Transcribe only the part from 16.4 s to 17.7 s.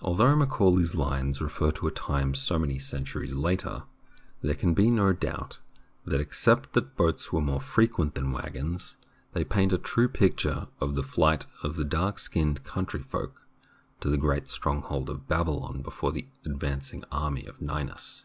advancing army of